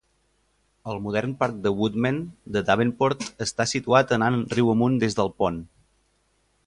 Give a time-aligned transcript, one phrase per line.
[0.93, 2.17] El modern parc de Woodmen
[2.55, 5.61] de Davenport està situat anant riu amunt des del pont.